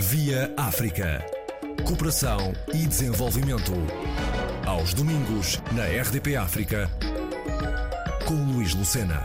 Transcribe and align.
Via 0.00 0.50
África. 0.56 1.22
Cooperação 1.86 2.54
e 2.72 2.86
desenvolvimento. 2.86 3.72
Aos 4.66 4.94
domingos, 4.94 5.60
na 5.72 5.84
RDP 5.84 6.36
África, 6.36 6.90
com 8.26 8.34
Luís 8.50 8.74
Lucena. 8.74 9.22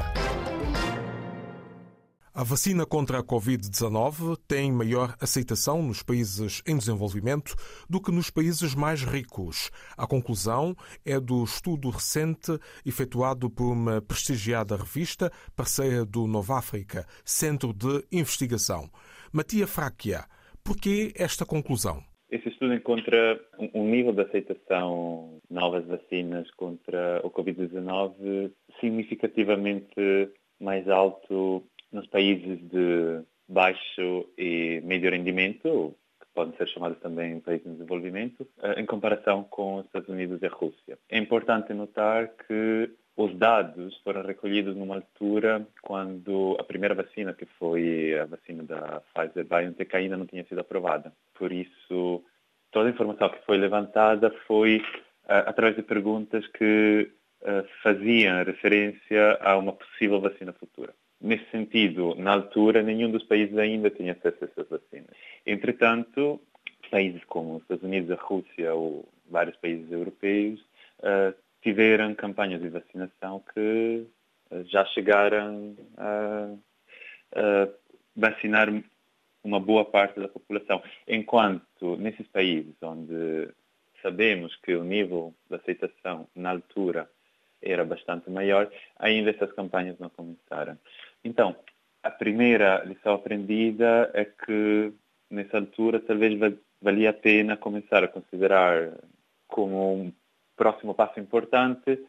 A 2.34 2.44
vacina 2.44 2.86
contra 2.86 3.20
a 3.20 3.24
Covid-19 3.24 4.38
tem 4.46 4.70
maior 4.70 5.16
aceitação 5.22 5.82
nos 5.82 6.04
países 6.04 6.62
em 6.68 6.78
desenvolvimento 6.78 7.56
do 7.90 8.02
que 8.02 8.12
nos 8.12 8.30
países 8.30 8.76
mais 8.76 9.02
ricos. 9.02 9.72
A 9.96 10.06
conclusão 10.06 10.76
é 11.06 11.18
do 11.22 11.42
estudo 11.46 11.90
recente 11.90 12.60
efetuado 12.86 13.50
por 13.50 13.72
uma 13.72 14.02
prestigiada 14.02 14.76
revista, 14.76 15.32
parceira 15.56 16.06
do 16.06 16.28
Nova 16.28 16.58
África, 16.58 17.08
Centro 17.24 17.74
de 17.74 18.06
Investigação. 18.12 18.90
Matia 19.32 19.66
Fráquia, 19.66 20.26
por 20.66 20.76
que 20.76 21.14
esta 21.16 21.46
conclusão? 21.46 22.04
Esse 22.30 22.50
estudo 22.50 22.74
encontra 22.74 23.40
um 23.74 23.88
nível 23.88 24.12
de 24.12 24.22
aceitação 24.22 25.40
de 25.48 25.56
novas 25.56 25.86
vacinas 25.86 26.50
contra 26.52 27.22
o 27.24 27.30
Covid-19 27.30 28.52
significativamente 28.82 30.32
mais 30.60 30.90
alto 30.90 31.64
nos 31.92 32.08
países 32.08 32.60
de 32.68 33.22
baixo 33.48 34.28
e 34.38 34.82
médio 34.84 35.12
rendimento, 35.12 35.96
que 36.20 36.28
podem 36.34 36.58
ser 36.58 36.68
chamados 36.70 37.00
também 37.00 37.40
países 37.40 37.68
em 37.68 37.74
desenvolvimento, 37.74 38.48
eh, 38.64 38.82
em 38.82 38.86
comparação 38.88 39.44
com 39.44 39.76
os 39.76 39.86
Estados 39.86 40.10
Unidos 40.10 40.42
e 40.42 40.48
a 40.48 40.50
Rússia. 40.50 40.98
É 41.10 41.20
importante 41.20 41.74
notar 41.74 42.30
que 42.48 42.90
os 43.18 43.34
dados 43.38 43.98
foram 44.04 44.24
recolhidos 44.24 44.76
numa 44.76 44.96
altura 44.96 45.66
quando 45.82 46.58
a 46.60 46.64
primeira 46.64 46.94
vacina, 46.94 47.34
que 47.34 47.46
foi 47.58 48.18
a 48.20 48.26
vacina 48.26 48.64
da 48.64 49.02
Pfizer-BioNTech, 49.14 49.96
ainda 49.96 50.18
não 50.18 50.26
tinha 50.26 50.44
sido 50.46 50.60
aprovada. 50.60 51.14
Por 51.34 51.52
isso, 51.52 52.22
toda 52.72 52.90
a 52.90 52.92
informação 52.92 53.30
que 53.30 53.46
foi 53.46 53.58
levantada 53.58 54.30
foi 54.46 54.78
uh, 54.80 55.48
através 55.48 55.78
de 55.78 55.84
perguntas 55.84 56.46
que 56.48 57.10
uh, 57.42 57.66
faziam 57.82 58.44
referência 58.44 59.38
a 59.42 59.58
uma 59.58 59.72
possível 59.72 60.20
vacina 60.20 60.52
futura. 60.52 60.94
Nesse 61.22 61.50
sentido, 61.52 62.16
na 62.16 62.34
altura, 62.34 62.84
nenhum 62.84 63.10
dos 63.10 63.24
países 63.24 63.58
ainda 63.58 63.90
tinha 63.90 64.12
acesso 64.12 64.38
a 64.42 64.46
essas 64.46 64.68
vacinas. 64.68 65.10
Entretanto, 65.46 66.42
países 66.92 67.24
como 67.26 67.56
os 67.56 67.62
Estados 67.62 67.84
Unidos, 67.84 68.12
a 68.12 68.22
Rússia 68.22 68.74
ou 68.74 69.08
vários 69.30 69.56
países 69.56 69.90
europeus 69.90 70.60
uh, 71.00 71.34
tiveram 71.66 72.14
campanhas 72.14 72.62
de 72.62 72.70
vacinação 72.70 73.44
que 73.52 74.06
uh, 74.52 74.64
já 74.66 74.86
chegaram 74.86 75.76
a, 75.98 76.54
a, 77.36 77.68
vacinar 78.16 78.70
uma 79.44 79.60
boa 79.60 79.84
parte 79.84 80.20
da 80.20 80.28
população. 80.28 80.84
Enquanto 81.08 81.98
nesses 81.98 82.28
países 82.28 82.76
onde 82.84 83.50
sabemos 84.04 84.56
que 84.58 84.76
o 84.76 84.84
nível 84.84 85.34
de 85.50 85.56
aceitação 85.56 86.28
na 86.36 86.52
altura 86.52 87.10
era 87.60 87.84
bastante 87.84 88.30
maior, 88.30 88.72
ainda 89.00 89.32
essas 89.32 89.52
campanhas 89.54 89.98
não 89.98 90.10
começaram. 90.10 90.78
Então, 91.24 91.56
a 92.04 92.12
primeira 92.12 92.84
lição 92.86 93.16
aprendida 93.16 94.12
é 94.14 94.24
que, 94.24 94.94
nessa 95.32 95.58
altura, 95.58 96.00
talvez 96.00 96.40
valia 96.80 97.10
a 97.10 97.14
pena 97.14 97.58
começar 97.58 98.04
a 98.04 98.08
considerar 98.08 98.92
como 99.48 99.96
um 99.96 100.14
próximo 100.56 100.94
passo 100.94 101.20
importante 101.20 102.00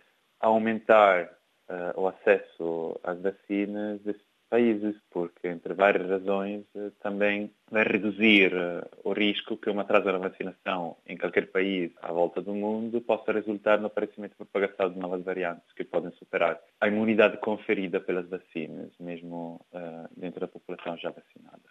aumentar 0.41 1.25
uh, 1.69 2.01
o 2.01 2.09
acesso 2.09 2.99
às 3.03 3.21
vacinas 3.21 4.01
países, 4.49 4.95
porque, 5.11 5.49
entre 5.49 5.75
várias 5.75 6.09
razões, 6.09 6.65
eh, 6.75 6.91
também 7.01 7.53
vai 7.71 7.83
reduzir 7.83 8.53
eh, 8.55 8.85
o 9.03 9.13
risco 9.13 9.57
que 9.57 9.69
uma 9.69 9.83
atraso 9.83 10.11
na 10.13 10.19
vacinação 10.19 10.97
em 11.07 11.17
qualquer 11.17 11.51
país 11.51 11.91
à 12.01 12.13
volta 12.13 12.41
do 12.41 12.55
mundo 12.55 13.01
possa 13.01 13.33
resultar 13.33 13.79
no 13.81 13.87
aparecimento 13.87 14.33
e 14.33 14.37
propagação 14.37 14.91
de 14.91 14.99
novas 14.99 15.23
variantes 15.25 15.71
que 15.75 15.85
podem 15.85 16.13
superar 16.13 16.59
a 16.81 16.89
imunidade 16.89 17.39
conferida 17.39 18.01
pelas 18.01 18.29
vacinas, 18.29 18.93
mesmo 19.01 19.61
uh, 19.73 20.09
dentro 20.17 20.41
da 20.41 20.49
população 20.49 20.97
já 20.97 21.11
vacinada. 21.11 21.63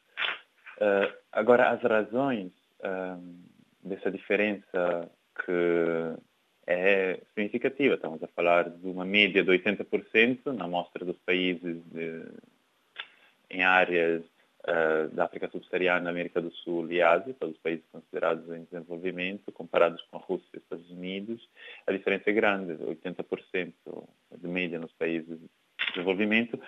Uh, 0.77 1.17
agora, 1.31 1.69
as 1.69 1.81
razões 1.81 2.51
uh, 2.81 3.87
dessa 3.87 4.11
diferença 4.11 5.09
que 5.45 6.13
é 6.67 7.19
significativa. 7.33 7.95
Estamos 7.95 8.21
a 8.23 8.27
falar 8.27 8.69
de 8.69 8.87
uma 8.87 9.05
média 9.05 9.43
de 9.43 9.51
80% 9.51 10.45
na 10.53 10.65
amostra 10.65 11.05
dos 11.05 11.17
países 11.19 11.77
de, 11.91 12.23
em 13.49 13.63
áreas 13.63 14.23
uh, 14.23 15.07
da 15.13 15.25
África 15.25 15.49
Subsaariana, 15.49 16.09
América 16.09 16.41
do 16.41 16.51
Sul 16.51 16.91
e 16.91 17.01
Ásia, 17.01 17.35
todos 17.39 17.55
os 17.55 17.61
países 17.61 17.85
considerados 17.91 18.49
em 18.49 18.63
desenvolvimento, 18.63 19.51
comparados 19.51 20.01
com 20.09 20.17
a 20.17 20.19
Rússia 20.19 20.49
e 20.53 20.57
Estados 20.57 20.89
Unidos, 20.89 21.47
a 21.85 21.91
diferença 21.91 22.29
é 22.29 22.33
grande, 22.33 22.73
80% 22.73 23.73
de 24.37 24.47
média 24.47 24.79
nos 24.79 24.91
países 24.93 25.39
de 25.39 25.49
desenvolvimento, 25.91 26.59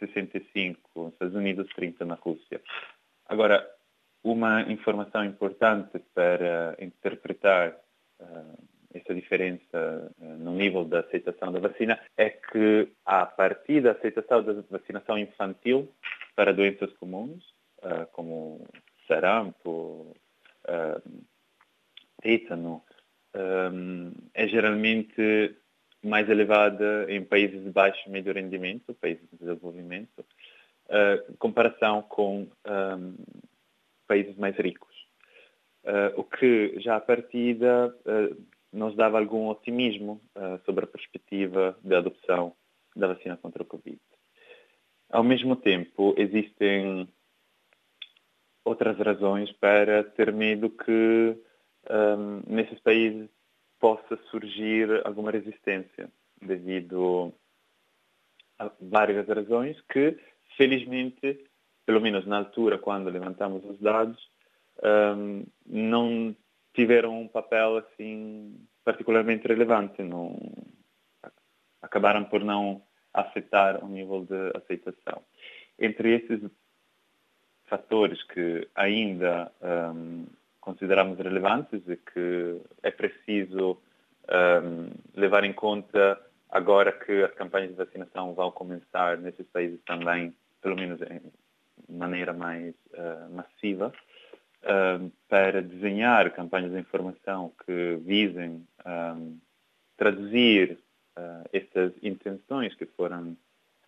65% 0.00 0.76
nos 0.94 1.12
Estados 1.14 1.34
Unidos, 1.34 1.68
30% 1.76 2.04
na 2.04 2.14
Rússia. 2.14 2.60
Agora, 3.26 3.66
uma 4.22 4.62
informação 4.62 5.24
importante 5.24 5.98
para 6.14 6.76
interpretar 6.80 7.74
uh, 8.20 8.77
essa 8.94 9.14
diferença 9.14 10.12
uh, 10.18 10.38
no 10.38 10.52
nível 10.52 10.84
da 10.84 11.00
aceitação 11.00 11.52
da 11.52 11.60
vacina 11.60 11.98
é 12.16 12.30
que, 12.30 12.88
a 13.04 13.26
partir 13.26 13.82
da 13.82 13.92
aceitação 13.92 14.42
da 14.42 14.52
vacinação 14.70 15.18
infantil, 15.18 15.92
para 16.34 16.52
doenças 16.52 16.92
comuns, 16.94 17.44
uh, 17.78 18.06
como 18.12 18.66
sarampo, 19.06 20.16
uh, 20.68 21.24
tétano, 22.22 22.82
é 24.34 24.48
geralmente 24.48 25.54
mais 26.02 26.28
elevada 26.28 27.06
em 27.08 27.22
países 27.22 27.62
de 27.62 27.70
baixo 27.70 28.00
e 28.08 28.10
médio 28.10 28.32
rendimento, 28.32 28.94
países 28.94 29.22
de 29.30 29.38
desenvolvimento, 29.38 30.24
em 31.30 31.34
comparação 31.34 32.02
com 32.02 32.48
países 34.08 34.36
mais 34.36 34.56
ricos. 34.56 34.92
O 36.16 36.24
que 36.24 36.80
já 36.80 36.96
à 36.96 37.00
partida 37.00 37.94
nos 38.72 38.94
dava 38.94 39.18
algum 39.18 39.48
otimismo 39.48 40.20
sobre 40.64 40.84
a 40.84 40.88
perspectiva 40.88 41.78
da 41.82 41.98
adoção 41.98 42.54
da 42.94 43.06
vacina 43.08 43.36
contra 43.36 43.62
o 43.62 43.66
Covid. 43.66 43.98
Ao 45.10 45.24
mesmo 45.24 45.56
tempo, 45.56 46.14
existem 46.18 47.08
outras 48.64 48.98
razões 48.98 49.50
para 49.52 50.04
ter 50.04 50.32
medo 50.32 50.68
que 50.68 51.36
um, 51.90 52.42
nesses 52.46 52.78
países 52.80 53.28
possa 53.80 54.18
surgir 54.30 55.06
alguma 55.06 55.30
resistência 55.30 56.10
devido 56.42 57.32
a 58.58 58.70
várias 58.80 59.26
razões 59.26 59.80
que, 59.92 60.18
felizmente, 60.56 61.44
pelo 61.86 62.00
menos 62.00 62.26
na 62.26 62.38
altura 62.38 62.76
quando 62.76 63.08
levantamos 63.08 63.64
os 63.64 63.78
dados, 63.78 64.18
um, 65.16 65.44
não 65.64 66.36
tiveram 66.78 67.22
um 67.22 67.26
papel 67.26 67.78
assim 67.78 68.54
particularmente 68.84 69.48
relevante, 69.48 70.00
não 70.00 70.38
acabaram 71.82 72.24
por 72.24 72.44
não 72.44 72.80
afetar 73.12 73.84
o 73.84 73.88
nível 73.88 74.24
de 74.24 74.56
aceitação. 74.56 75.20
Entre 75.76 76.14
esses 76.14 76.40
fatores 77.66 78.22
que 78.22 78.68
ainda 78.76 79.50
um, 79.60 80.24
consideramos 80.60 81.18
relevantes 81.18 81.82
e 81.88 81.96
que 81.96 82.60
é 82.84 82.92
preciso 82.92 83.76
um, 84.30 85.20
levar 85.20 85.42
em 85.42 85.52
conta 85.52 86.20
agora 86.48 86.92
que 86.92 87.24
as 87.24 87.34
campanhas 87.34 87.70
de 87.70 87.76
vacinação 87.76 88.34
vão 88.34 88.52
começar 88.52 89.18
nesses 89.18 89.46
países 89.48 89.80
também, 89.84 90.32
pelo 90.62 90.76
menos 90.76 91.00
de 91.00 91.20
maneira 91.88 92.32
mais 92.32 92.72
uh, 92.92 93.34
massiva, 93.34 93.92
para 95.28 95.62
desenhar 95.62 96.30
campanhas 96.34 96.72
de 96.72 96.78
informação 96.78 97.52
que 97.64 97.96
visem 98.04 98.66
um, 98.84 99.38
traduzir 99.96 100.78
uh, 101.16 101.48
essas 101.52 101.92
intenções 102.02 102.74
que 102.74 102.86
foram 102.86 103.36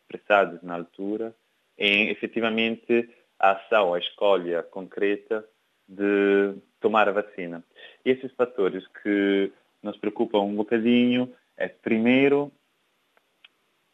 expressadas 0.01 0.63
na 0.63 0.75
altura 0.75 1.35
em 1.79 2.09
efetivamente 2.09 3.09
a 3.39 3.53
ação, 3.53 3.95
a 3.95 3.99
escolha 3.99 4.63
concreta 4.63 5.45
de 5.89 6.55
tomar 6.81 7.09
a 7.09 7.13
vacina. 7.13 7.65
E 8.05 8.11
esses 8.11 8.33
fatores 8.33 8.87
que 9.03 9.53
nos 9.83 9.97
preocupam 9.97 10.41
um 10.41 10.55
bocadinho 10.55 11.33
é, 11.57 11.69
primeiro, 11.69 12.53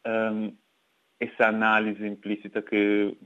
um, 0.07 0.53
essa 1.19 1.49
análise 1.49 2.07
implícita 2.07 2.61
que 2.61 3.17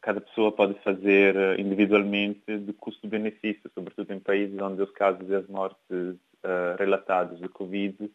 cada 0.00 0.20
pessoa 0.20 0.52
pode 0.52 0.74
fazer 0.82 1.58
individualmente 1.58 2.58
de 2.58 2.72
custo-benefício, 2.72 3.70
sobretudo 3.74 4.12
em 4.12 4.20
países 4.20 4.58
onde 4.60 4.82
os 4.82 4.90
casos 4.92 5.28
e 5.28 5.34
as 5.34 5.46
mortes 5.46 5.80
uh, 5.90 6.76
relatados 6.78 7.38
de 7.38 7.48
Covid 7.48 8.10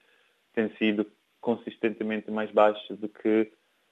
têm 0.53 0.69
sido 0.77 1.05
consistentemente 1.39 2.31
mais 2.31 2.49
baixos 2.51 2.97
do 2.97 3.07
que 3.07 3.51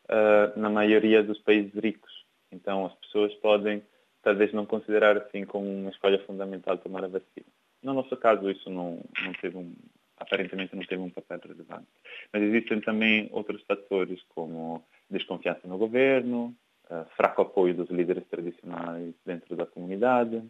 uh, 0.09 0.59
na 0.59 0.69
maioria 0.69 1.21
dos 1.23 1.39
países 1.39 1.73
ricos. 1.75 2.11
Então, 2.51 2.85
as 2.85 2.93
pessoas 2.95 3.33
podem 3.35 3.83
talvez 4.23 4.53
não 4.53 4.65
considerar 4.65 5.17
assim 5.17 5.45
como 5.45 5.67
uma 5.67 5.89
escolha 5.89 6.17
fundamental 6.25 6.77
tomar 6.77 7.03
a 7.03 7.07
vacina. 7.07 7.45
No 7.83 7.93
nosso 7.93 8.15
caso, 8.17 8.49
isso 8.49 8.69
não, 8.69 9.03
não 9.23 9.33
teve 9.33 9.57
um, 9.57 9.75
aparentemente 10.17 10.75
não 10.75 10.83
teve 10.83 11.01
um 11.01 11.09
papel 11.09 11.39
relevante. 11.43 11.87
Mas 12.31 12.41
existem 12.41 12.79
também 12.81 13.29
outros 13.31 13.61
fatores, 13.63 14.21
como 14.29 14.83
desconfiança 15.09 15.67
no 15.67 15.77
governo, 15.77 16.55
uh, 16.89 17.05
fraco 17.15 17.41
apoio 17.41 17.73
dos 17.73 17.89
líderes 17.89 18.23
tradicionais 18.29 19.13
dentro 19.25 19.55
da 19.55 19.65
comunidade, 19.65 20.41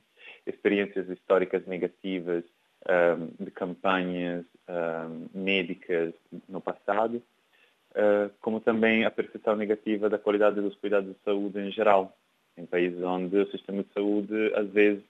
experiências 0.45 1.09
históricas 1.09 1.65
negativas 1.65 2.43
um, 2.89 3.43
de 3.43 3.51
campanhas 3.51 4.45
um, 4.67 5.27
médicas 5.33 6.13
no 6.49 6.59
passado, 6.59 7.21
uh, 7.91 8.29
como 8.41 8.59
também 8.59 9.05
a 9.05 9.11
percepção 9.11 9.55
negativa 9.55 10.09
da 10.09 10.17
qualidade 10.17 10.61
dos 10.61 10.75
cuidados 10.75 11.09
de 11.09 11.17
saúde 11.23 11.59
em 11.59 11.71
geral, 11.71 12.15
em 12.57 12.65
países 12.65 13.01
onde 13.01 13.37
o 13.37 13.51
sistema 13.51 13.83
de 13.83 13.89
saúde, 13.93 14.53
às 14.55 14.67
vezes, 14.69 15.03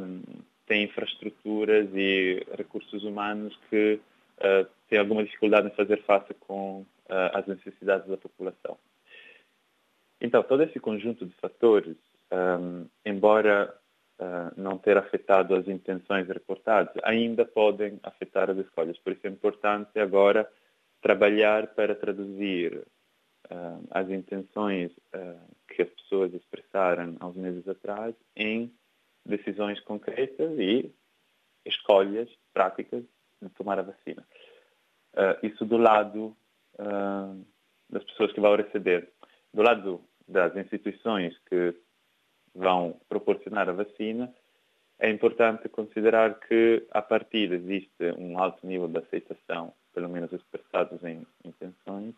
um, 0.00 0.22
tem 0.66 0.84
infraestruturas 0.84 1.88
e 1.94 2.46
recursos 2.56 3.02
humanos 3.02 3.58
que 3.68 4.00
uh, 4.38 4.66
têm 4.88 4.98
alguma 4.98 5.24
dificuldade 5.24 5.68
em 5.68 5.74
fazer 5.74 6.02
face 6.02 6.34
com 6.34 6.80
uh, 6.80 6.86
as 7.34 7.46
necessidades 7.46 8.08
da 8.08 8.16
população. 8.16 8.76
Então, 10.20 10.42
todo 10.42 10.62
esse 10.62 10.78
conjunto 10.78 11.24
de 11.24 11.34
fatores, 11.36 11.96
um, 12.30 12.86
embora 13.04 13.74
uh, 14.20 14.60
não 14.60 14.76
ter 14.76 14.96
afetado 14.96 15.54
as 15.54 15.66
intenções 15.66 16.28
reportadas, 16.28 16.94
ainda 17.02 17.44
podem 17.44 17.98
afetar 18.02 18.50
as 18.50 18.58
escolhas. 18.58 18.98
Por 18.98 19.12
isso 19.12 19.26
é 19.26 19.30
importante 19.30 19.98
agora 19.98 20.50
trabalhar 21.00 21.68
para 21.68 21.94
traduzir 21.94 22.86
uh, 23.50 23.88
as 23.90 24.10
intenções 24.10 24.92
uh, 25.14 25.56
que 25.68 25.82
as 25.82 25.88
pessoas 25.88 26.34
expressaram 26.34 27.16
há 27.18 27.26
uns 27.26 27.36
meses 27.36 27.66
atrás 27.66 28.14
em 28.36 28.70
decisões 29.24 29.80
concretas 29.80 30.58
e 30.58 30.92
escolhas 31.64 32.28
práticas 32.52 33.02
de 33.40 33.48
tomar 33.50 33.78
a 33.78 33.82
vacina. 33.82 34.26
isso 35.42 35.64
do 35.64 35.76
lado 35.76 36.34
das 37.88 38.02
pessoas 38.04 38.32
que 38.32 38.40
vão 38.40 38.56
receber. 38.56 39.10
Do 39.52 39.62
lado 39.62 40.02
das 40.30 40.56
instituições 40.56 41.36
que 41.48 41.74
vão 42.54 42.98
proporcionar 43.08 43.68
a 43.68 43.72
vacina, 43.72 44.32
é 44.98 45.10
importante 45.10 45.68
considerar 45.68 46.38
que, 46.40 46.86
a 46.90 47.00
partir 47.00 47.52
existe 47.52 48.04
um 48.18 48.38
alto 48.38 48.66
nível 48.66 48.88
de 48.88 48.98
aceitação, 48.98 49.72
pelo 49.94 50.08
menos 50.08 50.32
expressados 50.32 51.02
em 51.04 51.26
intenções, 51.44 52.14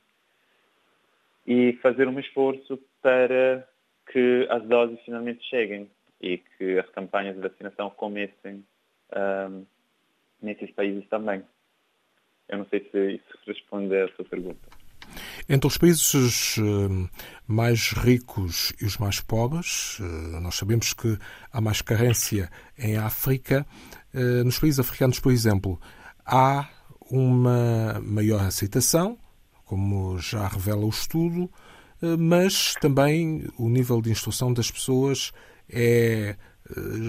e 1.47 1.75
fazer 1.75 2.09
um 2.09 2.19
esforço 2.19 2.79
para 3.01 3.67
que 4.11 4.47
as 4.51 4.63
doses 4.65 5.01
finalmente 5.05 5.45
cheguem 5.45 5.91
e 6.21 6.39
que 6.39 6.79
as 6.79 6.89
campanhas 6.91 7.35
de 7.37 7.43
vacinação 7.43 7.91
comecem 7.91 8.65
um, 9.15 9.65
nesses 10.41 10.71
países 10.73 11.09
também. 11.09 11.43
Eu 12.49 12.59
não 12.59 12.67
sei 12.67 12.81
se 12.91 13.13
isso 13.13 13.39
responde 13.47 13.97
à 13.97 14.09
sua 14.09 14.25
pergunta. 14.25 14.82
Entre 15.49 15.67
os 15.67 15.77
países 15.77 16.57
eh, 16.59 17.09
mais 17.47 17.93
ricos 17.93 18.73
e 18.81 18.85
os 18.85 18.97
mais 18.97 19.21
pobres, 19.21 19.99
eh, 20.01 20.41
nós 20.41 20.55
sabemos 20.55 20.93
que 20.93 21.19
há 21.53 21.61
mais 21.61 21.83
carência 21.83 22.51
em 22.79 22.97
África. 22.97 23.67
Eh, 24.15 24.45
nos 24.45 24.59
países 24.59 24.79
africanos, 24.79 25.19
por 25.19 25.33
exemplo, 25.33 25.81
há 26.25 26.69
uma 27.11 28.01
maior 28.05 28.43
aceitação, 28.43 29.19
como 29.65 30.19
já 30.19 30.47
revela 30.47 30.85
o 30.85 30.91
estudo, 30.91 31.51
mas 32.19 32.75
também 32.81 33.47
o 33.57 33.69
nível 33.69 34.03
de 34.03 34.11
instrução 34.11 34.53
das 34.53 34.71
pessoas 34.71 35.31
é 35.69 36.37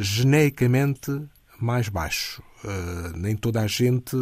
genericamente 0.02 1.10
mais 1.60 1.90
baixo. 1.90 2.44
Nem 3.16 3.36
toda 3.36 3.62
a 3.62 3.68
gente 3.68 4.16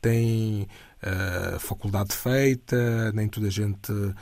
tem 0.00 0.66
uh, 1.04 1.58
faculdade 1.60 2.14
feita, 2.14 3.12
nem 3.12 3.28
toda 3.28 3.48
a 3.48 3.50
gente 3.50 3.92
uh, 3.92 4.14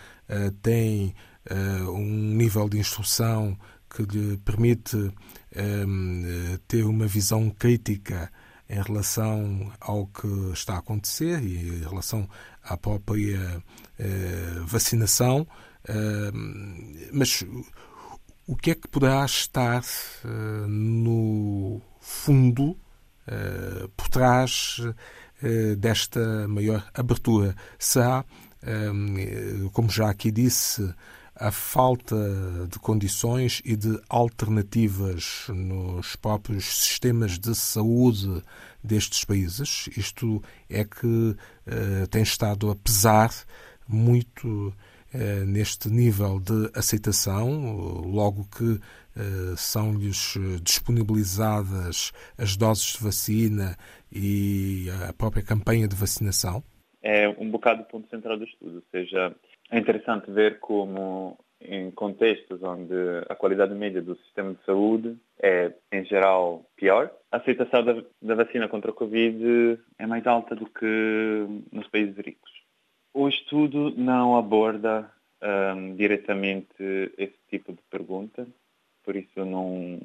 tem 0.63 1.15
uh, 1.51 1.91
um 1.91 2.35
nível 2.35 2.69
de 2.69 2.79
instrução 2.79 3.57
que 3.89 4.03
lhe 4.03 4.39
permite 4.39 5.13
ter 6.67 6.83
uma 6.85 7.07
visão 7.07 7.51
crítica 7.51 8.33
em 8.67 8.81
relação 8.81 9.71
ao 9.79 10.07
que 10.07 10.27
está 10.55 10.77
a 10.77 10.79
acontecer 10.79 11.43
e 11.43 11.77
em 11.77 11.81
relação 11.81 12.27
à 12.63 12.75
própria 12.75 13.63
vacinação. 14.65 15.47
mas 17.13 17.45
o 18.47 18.57
que 18.57 18.71
é 18.71 18.75
que 18.75 18.89
poderá 18.89 19.23
estar 19.27 19.85
no 20.67 21.83
fundo, 22.01 22.75
por 23.95 24.09
trás 24.09 24.81
eh, 24.81 24.95
desta 25.79 26.47
maior 26.49 26.85
abertura. 26.95 27.55
Será, 27.79 28.25
ehm, 28.63 29.69
como 29.73 29.91
já 29.91 30.11
aqui 30.11 30.31
disse, 30.31 30.95
a 31.35 31.51
falta 31.51 32.17
de 32.71 32.79
condições 32.79 33.61
e 33.65 33.75
de 33.75 34.01
alternativas 34.09 35.47
nos 35.49 36.15
próprios 36.15 36.65
sistemas 36.65 37.39
de 37.39 37.55
saúde 37.55 38.43
destes 38.83 39.25
países. 39.25 39.89
Isto 39.97 40.43
é 40.69 40.85
que 40.85 41.07
uh, 41.07 42.07
tem 42.11 42.23
estado 42.23 42.71
a 42.71 42.77
pesar 42.77 43.33
muito 43.89 44.73
neste 45.47 45.91
nível 45.91 46.41
de 46.41 46.71
aceitação, 46.75 48.01
logo 48.01 48.49
que 48.57 48.81
são-lhes 49.57 50.35
disponibilizadas 50.63 52.13
as 52.39 52.57
doses 52.57 52.95
de 52.95 53.05
vacina 53.05 53.77
e 54.11 54.87
a 55.09 55.13
própria 55.13 55.43
campanha 55.43 55.89
de 55.89 55.97
vacinação? 55.97 56.63
É 57.03 57.29
um 57.29 57.51
bocado 57.51 57.83
o 57.83 57.87
ponto 57.87 58.09
central 58.09 58.39
do 58.39 58.45
estudo, 58.45 58.77
ou 58.77 58.83
seja, 58.91 59.35
é 59.71 59.79
interessante 59.79 60.31
ver 60.31 60.61
como 60.61 61.37
em 61.61 61.91
contextos 61.91 62.63
onde 62.63 62.95
a 63.29 63.35
qualidade 63.35 63.75
média 63.75 64.03
do 64.03 64.17
sistema 64.17 64.55
de 64.55 64.65
saúde 64.65 65.17
é, 65.41 65.73
em 65.93 66.05
geral, 66.05 66.65
pior, 66.77 67.11
a 67.31 67.37
aceitação 67.37 67.85
da, 67.85 68.03
da 68.21 68.35
vacina 68.35 68.69
contra 68.69 68.91
o 68.91 68.95
Covid 68.95 69.79
é 69.99 70.07
mais 70.07 70.27
alta 70.27 70.55
do 70.55 70.67
que 70.67 71.47
nos 71.73 71.89
países 71.89 72.17
ricos. 72.17 72.51
O 73.15 73.29
estudo 73.29 73.93
não 73.97 74.37
aborda 74.37 75.11
um, 75.43 75.95
diretamente 75.95 77.13
esse 77.19 77.37
tipo 77.51 77.73
de 77.73 77.81
pergunta, 77.91 78.47
por 79.05 79.17
isso 79.17 79.45
não, 79.45 79.99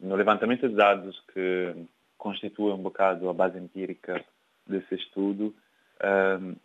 no 0.00 0.14
levantamento 0.14 0.68
de 0.68 0.74
dados 0.74 1.18
que 1.32 1.74
constitui 2.18 2.72
um 2.72 2.82
bocado 2.82 3.28
a 3.28 3.34
base 3.34 3.58
empírica 3.58 4.24
desse 4.66 4.94
estudo, 4.94 5.54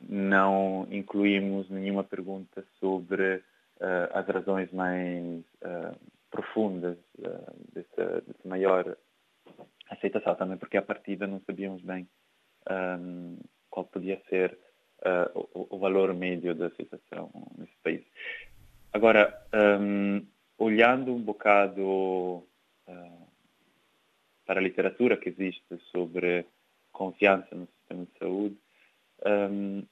não 0.02 0.88
incluímos 0.90 1.70
nenhuma 1.70 2.04
pergunta 2.04 2.64
sobre 2.80 3.36
uh, 3.36 4.10
as 4.14 4.28
razões 4.28 4.72
mais 4.72 5.44
uh, 5.62 5.96
profundas 6.32 6.98
uh, 7.20 7.56
dessa, 7.74 8.24
maior 8.44 8.98
aceitação, 9.90 10.36
também 10.36 10.58
porque 10.58 10.78
a 10.78 10.82
partida 10.82 11.28
não 11.28 11.40
sabíamos 11.42 11.82
bem 11.82 12.08
um, 12.70 13.38
qual 13.70 13.86
podia 13.86 14.22
ser 14.30 14.58
o, 15.36 15.76
o, 15.76 15.80
valor 15.80 16.14
médio 16.14 16.54
da 16.56 16.68
aceitação 16.68 17.30
nesse 17.58 17.76
país. 17.84 18.02
Agora, 18.92 19.42
um, 19.80 20.26
olhando 20.58 21.14
um 21.14 21.22
bocado 21.22 22.44
para 24.48 24.62
a 24.62 24.64
literatura 24.64 25.18
que 25.18 25.30
existe 25.30 25.78
sobre 25.92 26.46
confiança 26.92 27.54
no 27.54 27.68
sistema 27.68 28.06
de 28.06 28.18
saúde, 28.18 28.58
um, 29.52 29.84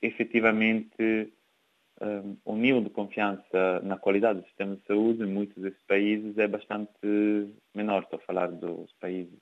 efetivamente 0.00 1.32
um, 2.00 2.36
o 2.44 2.56
nível 2.56 2.80
de 2.80 2.90
confiança 2.90 3.80
na 3.82 3.98
qualidade 3.98 4.40
do 4.40 4.46
sistema 4.46 4.74
de 4.74 4.82
saúde 4.86 5.22
em 5.22 5.26
muitos 5.26 5.62
desses 5.62 5.82
países 5.82 6.36
é 6.38 6.48
bastante 6.48 6.90
menor. 7.74 8.02
Estou 8.02 8.18
a 8.18 8.26
falar 8.26 8.50
dos 8.50 8.92
países 8.94 9.38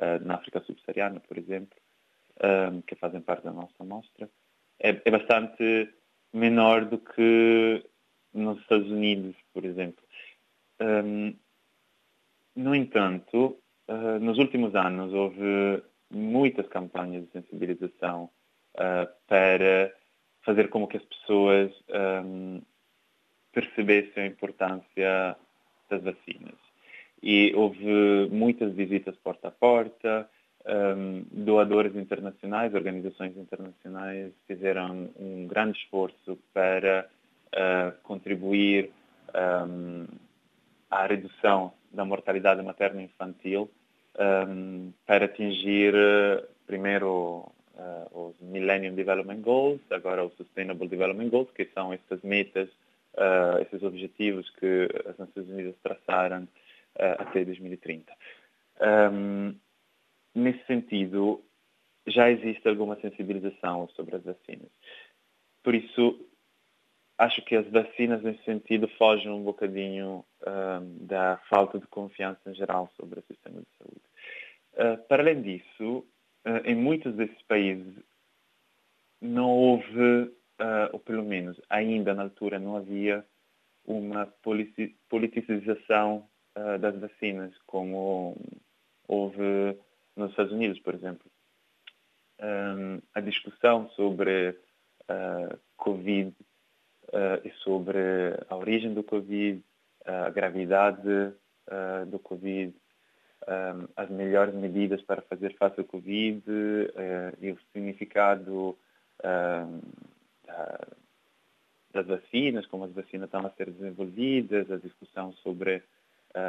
uh, 0.00 0.24
na 0.24 0.34
África 0.34 0.60
subsaariana, 0.60 1.18
por 1.20 1.38
exemplo, 1.38 1.76
um, 2.72 2.82
que 2.82 2.94
fazem 2.96 3.22
parte 3.22 3.44
da 3.44 3.52
nossa 3.52 3.74
amostra. 3.80 4.28
É, 4.78 4.90
é 5.02 5.10
bastante 5.10 5.88
menor 6.32 6.84
do 6.84 6.98
que 6.98 7.84
nos 8.34 8.60
Estados 8.60 8.90
Unidos, 8.90 9.34
por 9.52 9.64
exemplo. 9.64 10.03
Um, 10.80 11.34
no 12.56 12.74
entanto, 12.74 13.58
uh, 13.88 14.18
nos 14.20 14.38
últimos 14.38 14.74
anos 14.74 15.12
houve 15.12 15.82
muitas 16.10 16.66
campanhas 16.68 17.24
de 17.24 17.30
sensibilização 17.32 18.30
uh, 18.74 19.08
para 19.26 19.92
fazer 20.42 20.68
com 20.68 20.86
que 20.86 20.96
as 20.96 21.04
pessoas 21.04 21.72
um, 22.24 22.60
percebessem 23.52 24.24
a 24.24 24.26
importância 24.26 25.36
das 25.88 26.02
vacinas. 26.02 26.54
E 27.22 27.54
houve 27.54 28.28
muitas 28.30 28.74
visitas 28.74 29.16
porta 29.16 29.48
a 29.48 29.50
porta, 29.50 30.28
um, 30.66 31.24
doadores 31.30 31.96
internacionais, 31.96 32.74
organizações 32.74 33.36
internacionais 33.36 34.32
fizeram 34.46 35.10
um 35.18 35.46
grande 35.46 35.78
esforço 35.78 36.38
para 36.52 37.08
uh, 37.54 38.02
contribuir 38.02 38.90
um, 39.34 40.06
à 40.90 41.06
redução 41.06 41.72
da 41.92 42.04
mortalidade 42.04 42.62
materna 42.62 43.02
infantil 43.02 43.70
um, 44.18 44.92
para 45.06 45.24
atingir 45.26 45.94
primeiro 46.66 47.52
uh, 47.74 48.28
os 48.28 48.40
Millennium 48.40 48.94
Development 48.94 49.40
Goals, 49.40 49.80
agora 49.90 50.24
os 50.24 50.34
Sustainable 50.34 50.88
Development 50.88 51.28
Goals, 51.28 51.50
que 51.52 51.66
são 51.74 51.92
essas 51.92 52.22
metas, 52.22 52.68
uh, 53.14 53.60
esses 53.62 53.82
objetivos 53.82 54.48
que 54.50 54.88
as 55.06 55.16
Nações 55.18 55.48
Unidas 55.48 55.74
traçaram 55.82 56.44
uh, 56.44 57.16
até 57.18 57.44
2030. 57.44 58.12
Um, 59.12 59.54
nesse 60.34 60.64
sentido, 60.66 61.42
já 62.06 62.30
existe 62.30 62.68
alguma 62.68 62.96
sensibilização 63.00 63.88
sobre 63.94 64.16
as 64.16 64.24
vacinas. 64.24 64.70
Por 65.62 65.74
isso, 65.74 66.20
acho 67.24 67.42
que 67.42 67.56
as 67.56 67.66
vacinas, 67.68 68.22
nesse 68.22 68.42
sentido, 68.44 68.88
fogem 68.96 69.30
um 69.30 69.42
bocadinho 69.42 70.24
um, 70.46 71.06
da 71.06 71.38
falta 71.48 71.78
de 71.78 71.86
confiança 71.86 72.40
em 72.50 72.54
geral 72.54 72.90
sobre 72.96 73.20
o 73.20 73.24
sistema 73.24 73.60
de 73.60 73.66
saúde. 73.78 74.02
Uh, 74.74 75.08
para 75.08 75.22
além 75.22 75.42
disso, 75.42 76.06
uh, 76.46 76.60
em 76.64 76.74
muitos 76.74 77.14
desses 77.14 77.40
países 77.42 77.94
não 79.20 79.50
houve, 79.50 80.22
uh, 80.60 80.90
ou 80.92 80.98
pelo 80.98 81.24
menos 81.24 81.60
ainda 81.70 82.14
na 82.14 82.24
altura 82.24 82.58
não 82.58 82.76
havia 82.76 83.24
uma 83.84 84.26
politicização 85.08 86.28
uh, 86.56 86.78
das 86.78 86.98
vacinas, 86.98 87.54
como 87.66 88.36
houve 89.06 89.78
nos 90.16 90.30
Estados 90.30 90.52
Unidos, 90.52 90.78
por 90.80 90.94
exemplo. 90.94 91.30
Um, 92.40 93.00
a 93.14 93.20
discussão 93.20 93.88
sobre 93.90 94.50
uh, 94.50 95.58
Covid 95.76 96.30
uh, 96.30 96.53
e 97.44 97.50
sobre 97.62 97.98
a 98.48 98.56
origem 98.56 98.92
do 98.92 99.02
Covid, 99.02 99.62
a 100.04 100.30
gravidade 100.30 101.32
do 102.08 102.18
Covid, 102.18 102.74
as 103.96 104.10
melhores 104.10 104.54
medidas 104.54 105.00
para 105.02 105.22
fazer 105.22 105.54
face 105.56 105.80
ao 105.80 105.86
Covid 105.86 106.42
e 107.40 107.50
o 107.50 107.58
significado 107.72 108.76
da, 109.22 109.66
das 111.92 112.06
vacinas, 112.06 112.66
como 112.66 112.84
as 112.84 112.92
vacinas 112.92 113.28
estão 113.28 113.46
a 113.46 113.50
ser 113.50 113.70
desenvolvidas, 113.70 114.70
a 114.70 114.76
discussão 114.76 115.32
sobre 115.34 115.82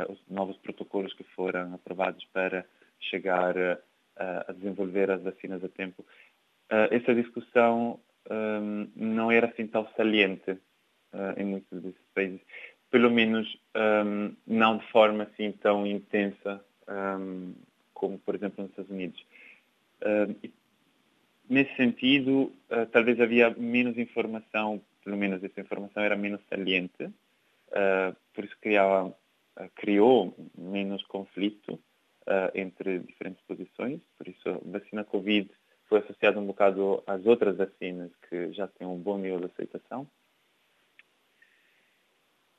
os 0.10 0.19
novos 0.27 0.57
protocolos 0.57 1.13
que 1.13 1.24
foram 1.24 1.74
aprovados 1.75 2.25
para 2.34 2.65
chegar 3.00 3.55
a 4.17 4.51
desenvolver 4.53 5.12
as 5.12 5.22
vacinas 5.22 5.63
a 5.63 5.69
tempo. 5.69 6.03
essa 6.89 7.13
discussão 7.13 8.00
um, 8.29 8.88
não 8.96 9.32
era 9.32 9.48
assim 9.48 9.67
tão 9.67 9.88
saliente 9.96 10.58
em 11.38 11.46
muitos 11.46 11.82
desses 11.82 12.01
países, 12.13 12.41
pelo 12.91 13.10
menos 13.10 13.58
não 14.46 14.77
de 14.77 14.91
forma 14.91 15.24
assim 15.24 15.53
tão 15.53 15.88
intensa 15.88 16.62
um, 16.88 17.53
como 17.94 18.20
por 18.20 18.36
exemplo 18.36 18.62
nos 18.62 18.72
Estados 18.72 18.91
Unidos. 18.91 19.25
Uh, 20.01 20.51
nesse 21.50 21.75
sentido, 21.75 22.51
uh, 22.70 22.86
talvez 22.91 23.20
havia 23.20 23.50
menos 23.51 23.98
informação, 23.98 24.82
pelo 25.03 25.17
menos 25.17 25.44
essa 25.44 25.62
informação 25.62 26.03
era 26.03 26.15
menos 26.15 26.41
saliente, 26.50 27.03
uh, 27.03 28.15
por 28.34 28.44
isso 28.44 28.55
criava, 28.62 29.15
criou 29.75 30.36
menos 30.55 31.03
conflito 31.05 31.79
entre 32.55 33.00
diferentes 33.00 33.41
posições, 33.46 34.01
por 34.17 34.27
isso 34.27 34.50
a 34.50 34.58
vacina 34.65 35.03
Covid 35.03 35.48
foi 35.88 36.00
associada 36.00 36.39
um 36.39 36.46
bocado 36.46 37.04
às 37.06 37.25
outras 37.25 37.58
vacinas 37.58 38.12
que 38.30 38.51
já 38.54 38.68
têm 38.68 38.88
um 38.88 38.98
bom 38.98 39.18
nível 39.18 39.39
de 39.39 39.46
aceitação. 39.46 40.08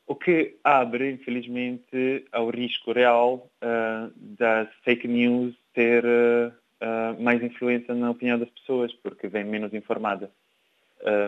O 0.07 0.15
que 0.15 0.57
abre, 0.63 1.11
infelizmente, 1.11 2.25
ao 2.31 2.49
risco 2.49 2.93
real 2.93 3.51
uh, 3.61 4.13
das 4.17 4.73
fake 4.85 5.09
news 5.09 5.55
ter 5.75 6.05
uh, 6.05 7.21
mais 7.21 7.43
influência 7.43 7.93
na 7.93 8.11
opinião 8.11 8.39
das 8.39 8.49
pessoas, 8.51 8.93
porque 8.93 9.27
vem 9.27 9.45
menos 9.45 9.75
informada. 9.75 10.31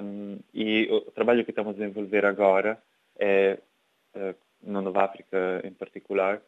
Um, 0.03 0.39
e 0.55 0.89
o 0.91 1.01
trabalho 1.11 1.45
que 1.45 1.51
estamos 1.51 1.75
a 1.75 1.79
desenvolver 1.79 2.25
agora 2.25 2.81
é, 3.19 3.59
uh, 4.15 4.35
na 4.63 4.81
Nova 4.81 5.05
África 5.05 5.61
em 5.65 5.73
particular, 5.73 6.41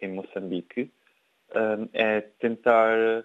em 0.00 0.08
Moçambique, 0.08 0.90
é 1.92 2.22
tentar 2.38 3.24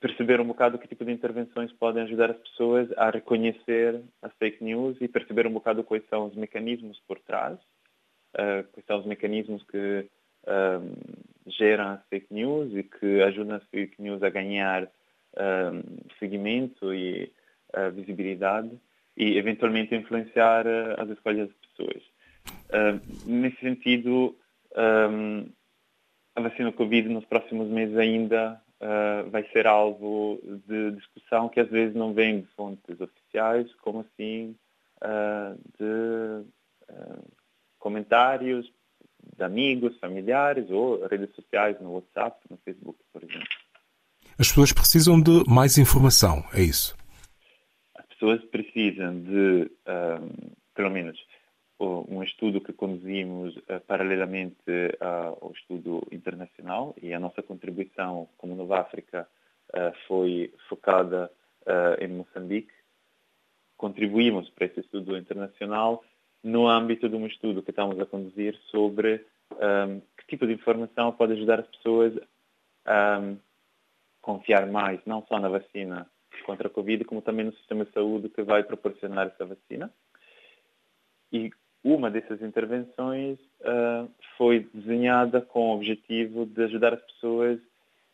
perceber 0.00 0.40
um 0.40 0.46
bocado 0.46 0.78
que 0.78 0.88
tipo 0.88 1.04
de 1.04 1.12
intervenções 1.12 1.70
podem 1.72 2.02
ajudar 2.04 2.30
as 2.30 2.38
pessoas 2.38 2.88
a 2.96 3.10
reconhecer 3.10 4.00
as 4.22 4.32
fake 4.38 4.64
news 4.64 4.96
e 5.00 5.06
perceber 5.06 5.46
um 5.46 5.52
bocado 5.52 5.84
quais 5.84 6.02
são 6.08 6.26
os 6.26 6.34
mecanismos 6.34 6.98
por 7.06 7.20
trás, 7.20 7.58
uh, 8.34 8.64
quais 8.72 8.86
são 8.86 8.98
os 8.98 9.06
mecanismos 9.06 9.62
que 9.64 10.08
um, 10.48 10.94
geram 11.46 11.88
as 11.90 12.06
fake 12.08 12.32
news 12.32 12.74
e 12.74 12.82
que 12.82 13.20
ajudam 13.22 13.56
as 13.56 13.64
fake 13.64 14.00
news 14.00 14.22
a 14.22 14.30
ganhar 14.30 14.88
um, 15.36 15.82
seguimento 16.18 16.94
e 16.94 17.30
uh, 17.76 17.90
visibilidade 17.92 18.70
e 19.16 19.36
eventualmente 19.36 19.94
influenciar 19.94 20.66
uh, 20.66 20.94
as 20.98 21.10
escolhas 21.10 21.48
das 21.48 21.56
pessoas. 21.76 22.02
nesse 23.26 23.60
sentido, 23.60 24.34
um, 24.74 25.46
a 26.34 26.40
vacina 26.40 26.72
Covid 26.72 27.08
nos 27.10 27.26
próximos 27.26 27.68
meses 27.68 27.98
ainda 27.98 28.60
uh, 28.80 29.28
vai 29.30 29.44
ser 29.52 29.66
alvo 29.66 30.40
de 30.66 30.92
discussão 30.92 31.48
que 31.48 31.60
às 31.60 31.68
vezes 31.68 31.94
não 31.94 32.12
vem 32.12 32.40
de 32.40 32.46
fontes 32.48 33.00
oficiais, 33.00 33.72
como 33.76 34.00
assim 34.00 34.56
uh, 35.02 35.58
de 35.78 36.44
uh, 36.92 37.32
comentários 37.78 38.70
de 39.36 39.44
amigos, 39.44 39.98
familiares 39.98 40.70
ou 40.70 41.06
redes 41.06 41.34
sociais 41.34 41.80
no 41.80 41.92
WhatsApp, 41.92 42.38
no 42.50 42.56
Facebook, 42.58 42.98
por 43.12 43.22
exemplo. 43.22 43.48
As 44.38 44.48
pessoas 44.48 44.72
precisam 44.72 45.20
de 45.20 45.44
mais 45.46 45.76
informação, 45.76 46.42
é 46.54 46.62
isso? 46.62 46.96
As 47.94 48.06
pessoas 48.06 48.42
precisam 48.46 49.20
de, 49.20 49.70
pelo 50.74 50.90
menos, 50.90 51.18
um 51.80 52.22
estudo 52.22 52.60
que 52.60 52.72
conduzimos 52.72 53.56
uh, 53.56 53.80
paralelamente 53.86 54.54
uh, 54.68 55.38
ao 55.40 55.52
estudo 55.52 56.06
internacional 56.12 56.94
e 57.00 57.14
a 57.14 57.20
nossa 57.20 57.42
contribuição 57.42 58.28
como 58.36 58.54
Nova 58.54 58.80
África 58.80 59.26
uh, 59.70 59.96
foi 60.06 60.52
focada 60.68 61.30
em 62.00 62.08
Moçambique. 62.08 62.72
Contribuímos 63.76 64.48
para 64.50 64.64
esse 64.66 64.80
estudo 64.80 65.16
internacional 65.16 66.02
no 66.42 66.66
âmbito 66.66 67.08
de 67.08 67.14
um 67.14 67.26
estudo 67.26 67.62
que 67.62 67.70
estamos 67.70 68.00
a 68.00 68.06
conduzir 68.06 68.56
sobre 68.70 69.24
um, 69.52 70.00
que 70.16 70.26
tipo 70.26 70.46
de 70.46 70.54
informação 70.54 71.12
pode 71.12 71.34
ajudar 71.34 71.60
as 71.60 71.66
pessoas 71.66 72.14
a 72.84 73.18
um, 73.18 73.38
confiar 74.22 74.66
mais, 74.66 75.00
não 75.04 75.24
só 75.26 75.38
na 75.38 75.48
vacina 75.48 76.10
contra 76.46 76.68
a 76.68 76.70
Covid, 76.70 77.04
como 77.04 77.22
também 77.22 77.44
no 77.44 77.52
sistema 77.52 77.84
de 77.84 77.92
saúde 77.92 78.30
que 78.30 78.42
vai 78.42 78.64
proporcionar 78.64 79.28
essa 79.28 79.44
vacina. 79.44 79.92
E 81.32 81.50
uma 81.82 82.10
dessas 82.10 82.42
intervenções 82.42 83.38
uh, 83.60 84.10
foi 84.36 84.68
desenhada 84.74 85.40
com 85.40 85.70
o 85.70 85.76
objetivo 85.76 86.44
de 86.44 86.62
ajudar 86.64 86.94
as 86.94 87.02
pessoas 87.02 87.58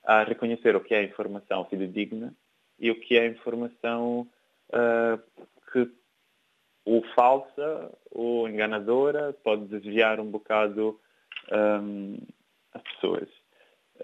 a 0.05 0.23
reconhecer 0.23 0.77
o 0.77 0.81
que 0.81 0.95
é 0.95 1.03
informação 1.03 1.65
fidedigna 1.65 2.33
e 2.79 2.91
o 2.91 3.01
que 3.01 3.19
é 3.19 3.27
informação 3.27 4.29
uh, 4.71 5.43
que 5.73 5.91
ou 6.85 7.03
falsa 7.17 7.93
ou 8.13 8.49
enganadora 8.49 9.33
pode 9.43 9.67
desviar 9.67 10.21
um 10.21 10.31
bocado 10.31 11.01
um, 11.53 12.19
as 12.73 12.83
pessoas. 12.83 13.29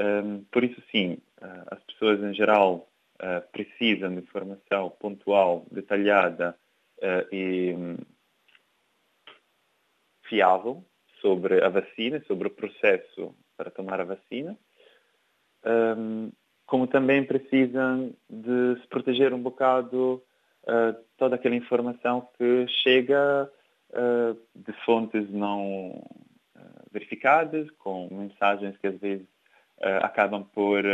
Um, 0.01 0.43
por 0.51 0.65
isso, 0.65 0.83
sim, 0.91 1.19
uh, 1.41 1.65
as 1.71 1.81
pessoas 1.85 2.21
em 2.21 2.35
geral 2.35 2.89
precisam 3.53 4.11
de 4.11 4.17
informação 4.17 4.91
pontual, 4.99 5.65
detalhada 5.71 6.59
e 7.31 7.73
fiável 10.33 10.83
sobre 11.21 11.63
a 11.63 11.69
vacina, 11.69 12.25
sobre 12.27 12.49
o 12.49 12.51
processo 12.51 13.35
para 13.55 13.71
tomar 13.71 14.01
a 14.01 14.05
vacina, 14.05 14.57
um, 15.99 16.33
como 16.65 16.87
também 16.87 17.23
precisam 17.23 18.15
de 18.31 18.81
se 18.81 18.89
proteger 18.89 19.35
um 19.35 19.43
bocado 19.43 20.23
uh, 20.63 20.97
toda 21.19 21.35
aquela 21.37 21.55
informação 21.55 22.27
que 22.39 22.67
chega 22.83 23.47
uh, 23.91 24.39
de 24.55 24.73
fontes 24.87 25.31
não 25.31 26.03
uh, 26.57 26.91
verificadas, 26.91 27.71
com 27.73 28.09
mensagens 28.11 28.75
que 28.79 28.87
às 28.87 28.99
vezes 28.99 29.27
acabam 30.01 30.45
por 30.45 30.85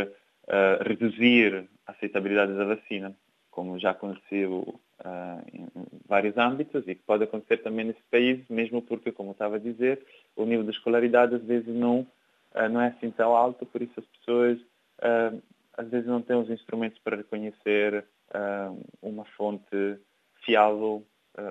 reduzir 0.81 1.69
a 1.87 1.93
aceitabilidade 1.93 2.57
da 2.57 2.65
vacina, 2.65 3.15
como 3.59 3.77
já 3.77 3.91
aconteceu 3.91 4.81
uh, 5.01 5.43
em 5.53 5.67
vários 6.07 6.39
âmbitos 6.39 6.87
e 6.87 6.95
que 6.95 7.03
pode 7.03 7.25
acontecer 7.25 7.57
também 7.57 7.87
nesse 7.87 8.03
país, 8.09 8.49
mesmo 8.49 8.81
porque, 8.81 9.11
como 9.11 9.33
estava 9.33 9.57
a 9.57 9.59
dizer, 9.59 10.01
o 10.37 10.45
nível 10.45 10.63
de 10.63 10.71
escolaridade 10.71 11.35
às 11.35 11.43
vezes 11.43 11.67
não, 11.75 12.07
uh, 12.55 12.69
não 12.71 12.81
é 12.81 12.87
assim 12.87 13.11
tão 13.11 13.35
alto, 13.35 13.67
por 13.67 13.83
isso 13.83 13.99
as 13.99 14.07
pessoas 14.07 14.61
uh, 14.61 15.43
às 15.77 15.89
vezes 15.89 16.07
não 16.07 16.23
têm 16.23 16.37
os 16.37 16.49
instrumentos 16.49 17.01
para 17.01 17.17
reconhecer 17.17 18.05
uma 19.01 19.25
fonte 19.37 19.99
fiável 20.45 21.03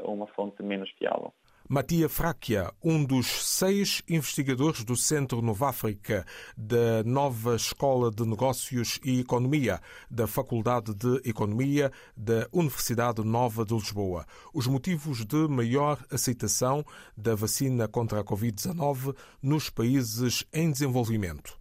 ou 0.04 0.14
uma 0.14 0.28
fonte 0.28 0.62
menos 0.62 0.90
fiável. 0.92 1.34
Matia 1.70 2.08
Fráquia, 2.08 2.72
um 2.82 3.04
dos 3.04 3.28
seis 3.46 4.02
investigadores 4.08 4.86
do 4.86 4.96
Centro 4.96 5.42
Nova-África 5.42 6.26
da 6.56 7.04
nova 7.04 7.58
Escola 7.58 8.10
de 8.10 8.26
Negócios 8.26 9.02
e 9.04 9.20
Economia 9.20 9.82
da 10.10 10.28
Faculdade 10.28 10.94
de 10.94 11.30
Economia 11.30 11.92
da 12.16 12.48
Universidade 12.54 13.22
Nova 13.22 13.66
de 13.66 13.74
Lisboa. 13.74 14.26
Os 14.54 14.66
motivos 14.66 15.26
de 15.26 15.48
maior 15.50 16.00
aceitação 16.10 16.86
da 17.18 17.36
vacina 17.36 17.86
contra 17.86 18.22
a 18.22 18.24
Covid-19 18.24 19.14
nos 19.42 19.70
países 19.70 20.46
em 20.54 20.72
desenvolvimento. 20.72 21.60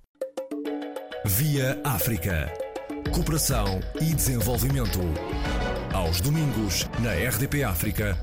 Via 1.25 1.81
África. 1.83 2.53
Cooperação 3.13 3.81
e 4.01 4.15
desenvolvimento. 4.15 5.01
Aos 5.93 6.21
domingos, 6.21 6.85
na 7.01 7.13
RDP 7.13 7.65
África 7.65 8.17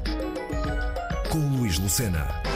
com 1.34 1.40
Luís 1.58 1.80
Lucena. 1.80 2.53